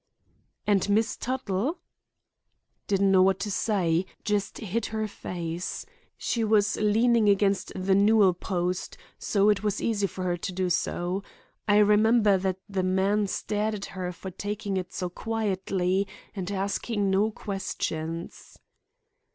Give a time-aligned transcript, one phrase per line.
[0.65, 1.77] "And Miss Tuttle?"
[2.87, 5.85] "Didn't know what to say; just hid her face.
[6.17, 10.71] She was leaning against the newel post, so it was easy for her to do
[10.71, 11.21] so.
[11.67, 17.11] I remember that the man stared at her for taking it so quietly and asking
[17.11, 18.57] no questions."